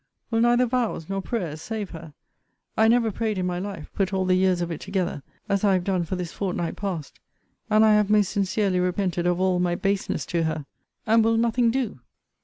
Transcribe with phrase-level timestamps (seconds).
[0.31, 2.15] Will neither vows nor prayers save her?
[2.75, 5.73] I never prayed in my life, put all the years of it together, as I
[5.73, 7.19] have done for this fortnight past:
[7.69, 10.65] and I have most sincerely repented of all my baseness to her
[11.05, 11.99] And will nothing do?